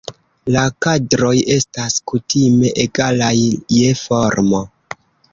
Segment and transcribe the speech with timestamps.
[0.53, 4.63] La kadroj estas kutime egalaj je formo.